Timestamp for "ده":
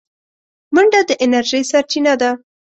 2.21-2.31